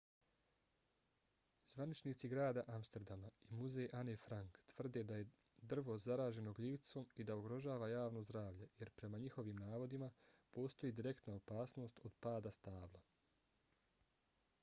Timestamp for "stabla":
12.59-13.05